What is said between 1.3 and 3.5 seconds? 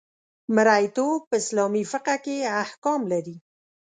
اسلامي فقه کې احکام لري.